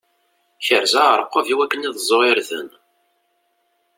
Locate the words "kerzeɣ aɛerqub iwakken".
0.65-1.87